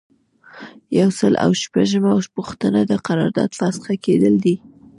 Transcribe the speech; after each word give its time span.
یو 0.99 1.09
سل 1.19 1.33
او 1.45 1.51
شپږمه 1.63 2.13
پوښتنه 2.35 2.79
د 2.85 2.91
قرارداد 3.07 3.51
فسخه 3.59 3.93
کیدل 4.05 4.35
دي. 4.43 4.55